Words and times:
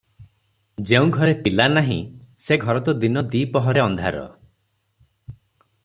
ଯେଉଁ 0.91 1.11
ଘରେ 1.17 1.35
ପିଲା 1.47 1.67
ନାହିଁ, 1.75 1.97
ସେ 2.47 2.57
ଘର 2.65 2.83
ତ 2.89 2.97
ଦିନ 3.05 3.25
ଦିପ 3.35 3.63
ହରରେ 3.69 3.85
ଅନ୍ଧାର। 3.85 4.27